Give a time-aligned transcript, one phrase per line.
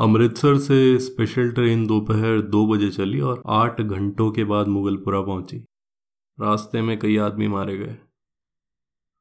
[0.00, 5.56] अमृतसर से special train दोपहर दो बजे चली और आठ घंटों के बाद मुगलपुरा पहुँची।
[6.40, 7.96] रास्ते में कई आदमी मारे गए।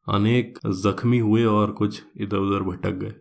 [0.08, 3.14] अनेक जख्मी हुए और कुछ इधर उधर भटक गए।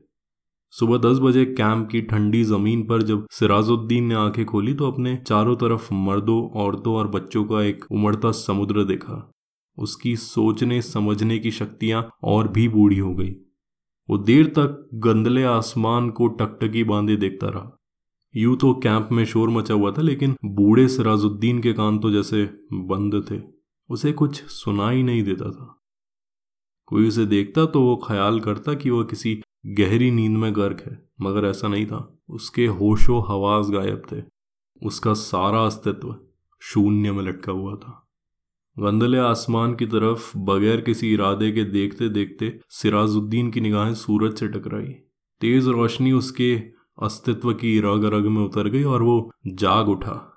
[0.71, 5.17] सुबह दस बजे कैंप की ठंडी ज़मीन पर जब सिराजुद्दीन ने आँखें खोली तो अपने
[5.17, 9.33] चारों तरफ़ मर्दों, औरतों और बच्चों का एक उमड़ता समुद्र देखा।
[9.79, 13.37] उसकी सोचने समझने की शक्तियाँ और भी बूढ़ी हो गई।
[14.09, 17.79] वो देर तक गंदले आसमान को टकटकी बांधे देखता रहा।
[18.37, 22.45] यूँ तो कैंप में शोर मचा हुआ था, लेकिन बूढ़े सराजुद्दीन के कान तो जैसे
[22.73, 23.41] बंद थे।
[23.91, 25.83] उसे कुछ सुनाई नहीं देता था।
[26.87, 31.09] कोई उसे देखता तो वो ख्याल करता कि वह किसी गहरी नींद में गर्क है,
[31.21, 34.23] मगर ऐसा नहीं था। उसके होशो हवास गायब थे।
[34.83, 36.17] उसका सारा अस्तित्व
[36.61, 38.08] शून्य में लटका हुआ था।
[38.79, 44.49] गंदले आसमान की तरफ़ बगैर किसी इरादे के देखते देखते सिराजुद्दीन की निगाहें सूरज से
[44.49, 44.93] टकराई।
[45.41, 46.63] तेज रोशनी उसके
[47.03, 50.35] अस्तित्व की रग रग में उतर गई और वो जाग उठा।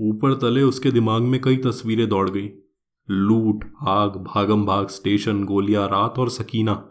[0.00, 2.50] ऊपर तले उसके दिमाग में कई तस्वीरें दौड़ गई।
[3.10, 6.90] लूट, आग, भागम भाग, स्टेशन, गोलियाँ, रात और सकीना।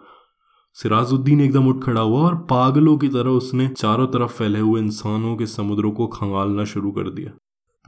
[0.73, 5.35] सिराजुद्दीन एकदम उठ खड़ा हुआ और पागलों की तरह उसने चारों तरफ़ फैले हुए इंसानों
[5.35, 7.31] के समुद्रों को खंगालना शुरू कर दिया।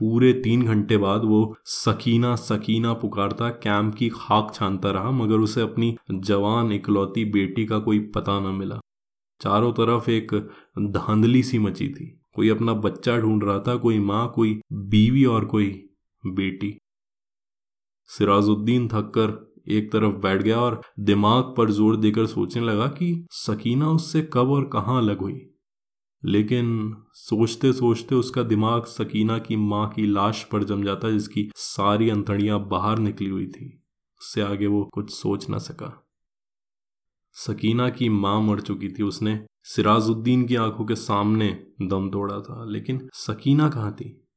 [0.00, 5.60] पूरे तीन घंटे बाद वो सकीना सकीना पुकारता कैंप की खाक छानता रहा, मगर उसे
[5.60, 8.80] अपनी जवान इकलौती बेटी का कोई पता न मिला।
[9.40, 10.34] चारों तरफ़ एक
[10.78, 15.44] धांधली सी मची थी। कोई अपना बच्चा ढूंढ रहा था, कोई माँ, कोई बीवी और
[15.44, 15.68] कोई
[16.24, 16.76] बेटी।
[18.10, 23.88] सिराजुद्दीन थककर एक तरफ़ बैठ गया और दिमाग पर ज़ोर देकर सोचने लगा कि सकीना
[23.90, 25.40] उससे कब और कहाँ अलग हुई।
[26.24, 32.10] लेकिन सोचते सोचते उसका दिमाग सकीना की माँ की लाश पर जम जाता, जिसकी सारी
[32.10, 33.82] अंतड़ियाँ बाहर निकली हुई थी।
[34.20, 36.08] उससे आगे वो कुछ सोच ना सका।
[37.32, 42.64] सकीना की माँ मर चुकी थी। उसने सिराजुद्दीन की आँखों के सामने दम तोड़ा था।
[42.64, 44.28] लेकिन सकीना कहाँ थी?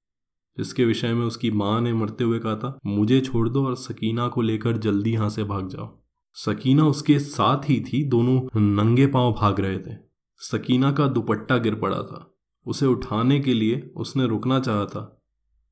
[0.57, 4.27] जिसके विषय में उसकी माँ ने मरते हुए कहा था, मुझे छोड़ दो और सकीना
[4.27, 5.99] को लेकर जल्दी यहाँ से भाग जाओ।
[6.33, 10.08] सकीना उसके साथ ही थी। दोनों नंगे पाँव भाग रहे थे।
[10.39, 15.21] सकीना का दुपट्टा गिर पड़ा था। उसे उठाने के लिए उसने रुकना चाहा था।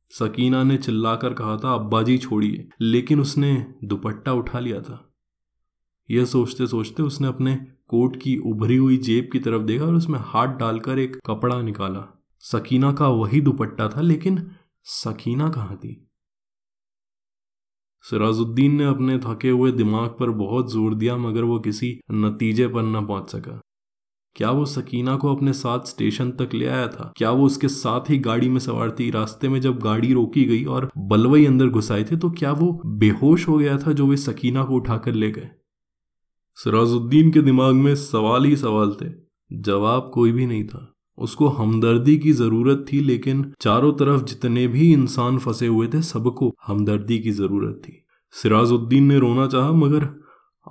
[0.09, 5.13] सकीना ने चिल्लाकर कहा था अब्बा जी छोड़िए। लेकिन उसने दुपट्टा उठा लिया था।
[6.11, 7.55] यह सोचते सोचते उसने अपने
[7.87, 12.23] कोट की उभरी हुई जेब की तरफ़ देखा और उसमें हाथ डालकर एक कपड़ा निकाला।
[12.39, 14.51] सकीना का वही दुपट्टा था, लेकिन
[14.83, 16.09] सकीना कहाँ थी?
[18.01, 22.83] सिराजुद्दीन ने अपने थके हुए दिमाग पर बहुत ज़ोर दिया, मगर वो किसी नतीजे पर
[22.83, 23.61] न पहुँच सका।
[24.37, 27.13] क्या वो सकीना को अपने साथ स्टेशन तक ले आया था?
[27.17, 30.65] क्या वो उसके साथ ही गाड़ी में सवार थी रास्ते में जब गाड़ी रोकी गई
[30.65, 34.63] और बलवई अंदर घुसाए थे तो क्या वो बेहोश हो गया था जो वे सकीना
[34.63, 35.49] को उठाकर ले गए?
[36.55, 42.17] सिराजुद्दीन के दिमाग में सवाल ही सवाल थे। जवाब कोई भी नहीं था। उसको हमदर्दी
[42.17, 47.31] की ज़रूरत थी, लेकिन चारों तरफ़ जितने भी इंसान फंसे हुए थे, सबको हमदर्दी की
[47.31, 50.09] ज़रूरत थी। सिराजुद्दीन ने रोना चाहा, मगर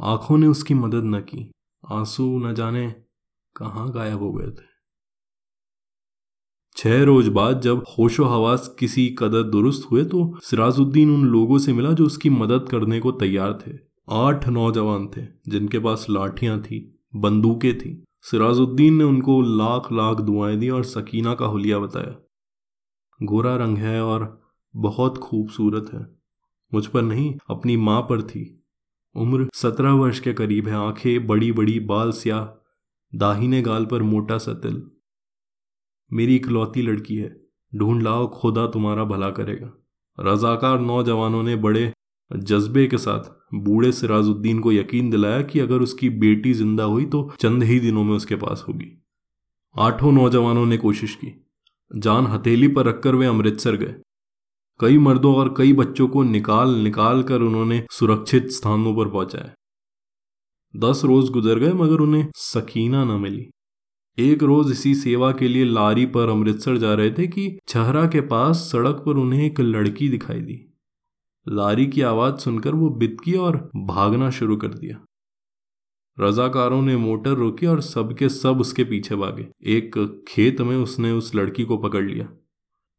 [0.01, 1.53] आँखों ने उसकी मदद न की।
[1.93, 3.06] आँसू न जाने
[3.57, 4.77] कहाँ गायब हो गए थे?
[6.77, 11.73] छह रोज बाद जब होशो हवास किसी कदर दुरुस्त हुए तो सिराजुद्दीन उन लोगों से
[11.73, 13.73] मिला जो उसकी मदद करने को तैयार थे।
[14.11, 20.57] आठ नौजवान थे, जिनके पास लाठियाँ थी, बंदूकें थी। सिराजुद्दीन ने उनको लाख लाख दुआएँ
[20.57, 22.29] दी और सकीना का हुलिया बताया।
[23.23, 24.41] गोरा रंग है और
[24.77, 26.07] बहुत खूबसूरत है।
[26.75, 28.65] मुझ पर नहीं, अपनी माँ पर थी।
[29.15, 32.66] उम्र सत्रह वर्ष के करीब है, आँखें बड़ी बड़ी बाल स्याह।
[33.13, 34.83] दाहिने गाल पर मोटा सा तिल।
[36.11, 37.35] मेरी इकलौती लड़की है।
[37.73, 39.73] ढूंढ लाओ, खुदा तुम्हारा भला करेगा।
[40.19, 41.93] रजाकार नौजवानों ने बड़े
[42.31, 47.31] जज्बे के साथ बूढ़े सिराजुद्दीन को यकीन दिलाया कि अगर उसकी बेटी ज़िंदा हुई तो
[47.41, 48.93] चंद ही दिनों में उसके पास होगी।
[49.77, 51.33] आठों नौजवानों ने कोशिश की।
[51.91, 53.95] जान हथेली पर रखकर वे अमृतसर गए।
[54.81, 59.53] कई मर्दों और कई बच्चों को निकाल निकाल कर उन्होंने सुरक्षित स्थानों पर पहुँचाया।
[60.77, 63.51] दस रोज गुजर गए, मगर उन्हें सकीना न मिली।
[64.19, 68.21] एक रोज इसी सेवा के लिए लारी पर अमृतसर जा रहे थे कि छहरा के
[68.21, 70.79] पास सड़क पर उन्हें एक लड़की दिखाई दी।
[71.49, 75.05] लारी की आवाज़ सुनकर वो बितकी और भागना शुरू कर दिया।
[76.21, 81.35] रजाकारों ने मोटर रोकी और सबके सब उसके पीछे भागे। एक खेत में उसने उस
[81.35, 82.29] लड़की को पकड़ लिया।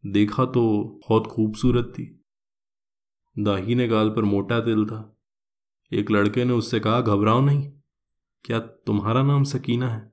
[0.05, 2.23] देखा तो बहुत खूबसूरत थी।
[3.39, 5.17] दाहिने गाल पर मोटा तिल था।
[5.93, 7.71] एक लड़के ने उससे कहा, घबराओ नहीं।
[8.45, 10.11] क्या तुम्हारा नाम सकीना है?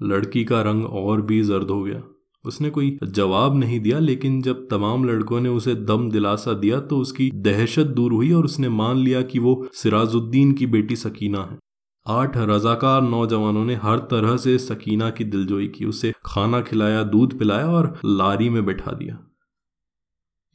[0.00, 2.02] लड़की का रंग और भी जर्द हो गया।
[2.44, 6.98] उसने कोई जवाब नहीं दिया, लेकिन जब तमाम लड़कों ने उसे दम दिलासा दिया तो
[6.98, 11.58] उसकी दहशत दूर हुई और उसने मान लिया कि वो सिराजुद्दीन की बेटी सकीना है।
[12.06, 17.38] आठ रजाकार नौजवानों ने हर तरह से सकीना की दिलजोई की। उसे खाना खिलाया, दूध
[17.38, 19.18] पिलाया और लारी में बैठा दिया।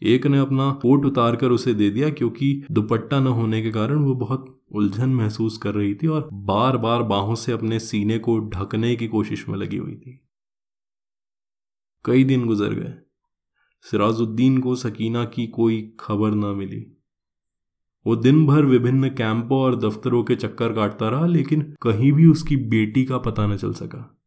[0.03, 3.95] एक ने अपना कोट उतार कर उसे दे दिया क्योंकि दुपट्टा न होने के कारण
[3.95, 8.39] वो बहुत उलझन महसूस कर रही थी और बार बार बाहों से अपने सीने को
[8.39, 10.25] ढकने की कोशिश में लगी हुई थी।
[12.05, 12.93] कई दिन गुजर गए।
[13.81, 16.97] सिराजुद्दीन को सकीना की कोई खबर ना मिली।
[18.07, 22.55] वो दिन भर विभिन्न कैंपों और दफ्तरों के चक्कर काटता रहा, लेकिन कहीं भी उसकी
[22.55, 24.18] बेटी का पता न चल सका।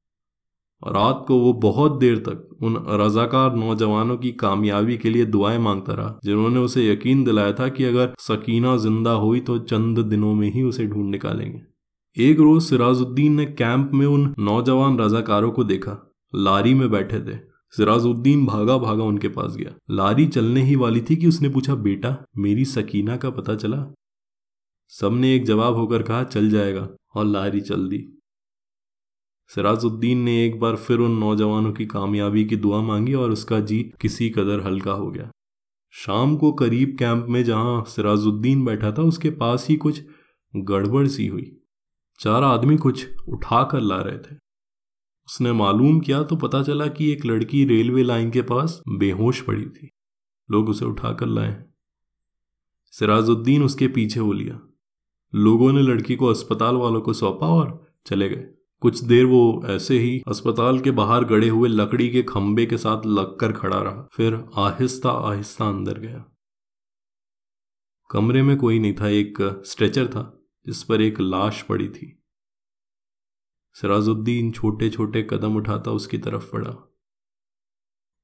[0.89, 5.95] रात को वो बहुत देर तक उन रजाकार नौजवानों की कामयाबी के लिए दुआएँ माँगता
[5.95, 10.53] रहा, जिन्होंने उसे यकीन दिलाया था कि अगर सकीना ज़िंदा हुई तो चंद दिनों में
[10.53, 11.63] ही उसे ढूंढ निकालेंगे।
[12.17, 17.37] एक रोज सिराजुद्दीन ने कैंप में उन नौजवान रजाकारों को देखा। लारी में बैठे थे।
[17.77, 22.17] सिराजुद्दीन भागा भागा उनके पास गया। लारी चलने ही वाली थी कि उसने पूछा, बेटा,
[22.39, 23.95] मेरी सकीना का पता चला?
[24.89, 28.22] सबने एक जवाब होकर कहा, चल जाएगा। और लारी चल दी।
[29.55, 33.93] सिराजुद्दीन ने एक बार फिर उन नौजवानों की कामयाबी की दुआ मांगी और उसका जी
[34.01, 35.31] किसी कदर हल्का हो गया।
[35.91, 40.03] शाम को करीब कैंप में जहाँ सिराजुद्दीन बैठा था, उसके पास ही कुछ
[40.57, 41.61] गड़बड़ सी हुई।
[42.19, 44.39] चार आदमी कुछ उठा कर ला रहे थे।
[45.29, 49.67] उसने मालूम किया तो पता चला कि एक लड़की रेलवे लाइन के पास बेहोश पड़ी
[49.67, 49.91] थी।
[50.51, 51.65] लोग उसे उठा कर लाए।
[52.91, 54.61] सिराजुद्दीन उसके पीछे हो लिया।
[55.35, 58.47] लोगों ने लड़की को अस्पताल वालों को सौंपा और चले गए।
[58.83, 63.07] कुछ देर वो ऐसे ही अस्पताल के बाहर गड़े हुए लकड़ी के खंबे के साथ
[63.07, 66.25] लगकर खड़ा रहा। फिर आहिस्ता आहिस्ता अंदर गया।
[68.11, 72.23] कमरे में कोई नहीं था, एक स्ट्रेचर था, जिस पर एक लाश पड़ी थी।
[73.75, 76.93] सिराजुद्दीन छोटे छोटे कदम उठाता उसकी तरफ़ पड़ा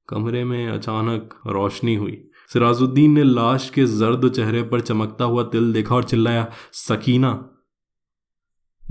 [0.07, 5.73] कमरे में अचानक रोशनी हुई। सिराजुद्दीन ने लाश के जर्द चेहरे पर चमकता हुआ तिल
[5.73, 7.55] देखा और चिल्लाया, सकीना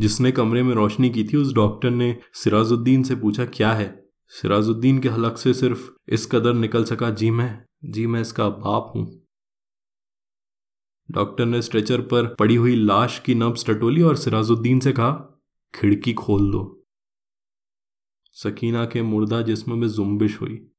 [0.01, 4.09] जिसने कमरे में रोशनी की थी, उस डॉक्टर ने सिराजुद्दीन से पूछा, क्या है?
[4.29, 8.93] सिराजुद्दीन के हलक से सिर्फ़ इस कदर निकल सका, जी मैं जी मैं इसका बाप
[8.97, 9.23] हूँ।
[11.11, 15.41] डॉक्टर ने स्ट्रेचर पर पड़ी हुई लाश की नब्स टटोली और सिराजुद्दीन से कहा,
[15.75, 16.85] खिड़की खोल दो।
[18.33, 20.71] सकीना के मुर्दा जिस्म में जुम्बिश हुई।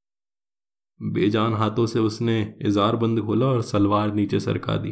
[1.02, 4.92] बेजान हाथों से उसने इजार बंद खोला और सलवार नीचे सरका दी।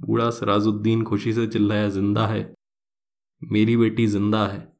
[0.00, 2.54] बूढ़ा सराजुद्दीन खुशी से चिल्लाया, ज़िंदा है।
[3.42, 4.66] मेरी बेटी ज़िंदा है।